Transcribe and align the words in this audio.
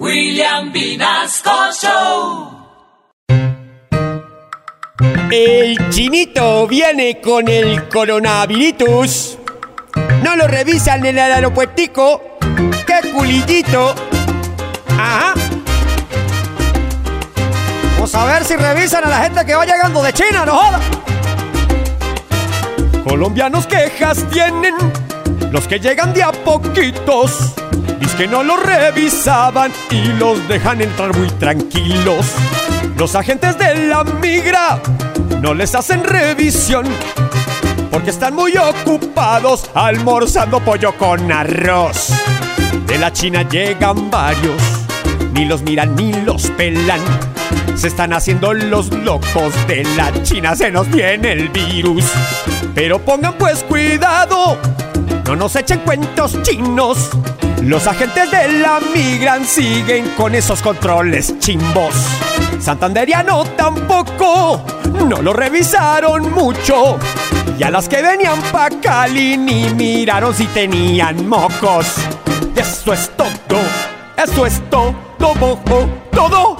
William 0.00 0.72
Vinasco 0.72 1.50
Show. 1.78 2.58
El 5.30 5.90
chinito 5.90 6.66
viene 6.66 7.20
con 7.20 7.46
el 7.48 7.86
coronavirus. 7.90 9.36
No 10.24 10.36
lo 10.36 10.48
revisan 10.48 11.04
en 11.04 11.18
el 11.18 11.32
aeropuertico. 11.32 12.38
¡Qué 12.86 13.10
culillito! 13.12 13.94
Ajá. 14.88 15.34
Vamos 17.96 18.14
a 18.14 18.24
ver 18.24 18.44
si 18.46 18.56
revisan 18.56 19.04
a 19.04 19.08
la 19.08 19.22
gente 19.24 19.44
que 19.44 19.54
va 19.54 19.66
llegando 19.66 20.02
de 20.02 20.14
China, 20.14 20.46
no 20.46 20.56
joda. 20.56 20.80
Colombianos 23.04 23.66
quejas 23.66 24.24
tienen 24.30 24.74
los 25.50 25.66
que 25.66 25.78
llegan 25.78 26.12
de 26.12 26.22
a 26.22 26.32
poquitos. 26.32 27.54
Dice 27.98 28.16
que 28.16 28.28
no 28.28 28.42
los 28.42 28.62
revisaban 28.62 29.72
y 29.90 30.04
los 30.14 30.46
dejan 30.48 30.80
entrar 30.80 31.16
muy 31.16 31.28
tranquilos. 31.30 32.26
Los 32.96 33.14
agentes 33.14 33.58
de 33.58 33.86
la 33.86 34.04
migra 34.04 34.80
no 35.40 35.54
les 35.54 35.74
hacen 35.74 36.04
revisión 36.04 36.86
porque 37.90 38.10
están 38.10 38.34
muy 38.34 38.56
ocupados 38.56 39.70
almorzando 39.74 40.60
pollo 40.60 40.96
con 40.96 41.30
arroz. 41.32 42.10
De 42.86 42.98
la 42.98 43.12
China 43.12 43.48
llegan 43.48 44.10
varios, 44.10 44.62
ni 45.32 45.44
los 45.44 45.62
miran 45.62 45.94
ni 45.96 46.12
los 46.12 46.50
pelan. 46.50 47.00
Se 47.74 47.88
están 47.88 48.12
haciendo 48.12 48.52
los 48.52 48.90
locos 48.92 49.54
de 49.66 49.84
la 49.96 50.12
China, 50.22 50.54
se 50.54 50.70
nos 50.70 50.90
viene 50.90 51.32
el 51.32 51.48
virus. 51.48 52.04
Pero 52.74 52.98
pongan 52.98 53.34
pues 53.38 53.64
cuidado, 53.64 54.58
no 55.30 55.36
nos 55.36 55.54
echen 55.54 55.78
cuentos 55.80 56.42
chinos. 56.42 57.08
Los 57.62 57.86
agentes 57.86 58.32
de 58.32 58.48
la 58.60 58.80
migran 58.92 59.46
siguen 59.46 60.10
con 60.16 60.34
esos 60.34 60.60
controles 60.60 61.38
chimbos. 61.38 61.94
Santanderiano 62.58 63.44
tampoco, 63.56 64.60
no 65.06 65.22
lo 65.22 65.32
revisaron 65.32 66.32
mucho. 66.32 66.98
Y 67.56 67.62
a 67.62 67.70
las 67.70 67.88
que 67.88 68.02
venían 68.02 68.42
pa' 68.50 68.70
Cali 68.82 69.36
ni 69.36 69.72
miraron 69.72 70.34
si 70.34 70.46
tenían 70.46 71.28
mocos. 71.28 71.86
Y 72.56 72.58
eso 72.58 72.92
es 72.92 73.08
todo, 73.16 73.60
eso 74.16 74.46
es 74.46 74.60
todo, 74.68 74.96
todo, 75.16 75.88
todo. 76.10 76.59